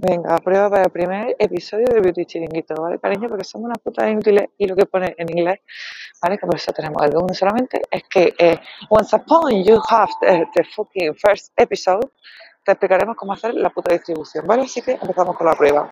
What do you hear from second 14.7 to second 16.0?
que empezamos con la prueba.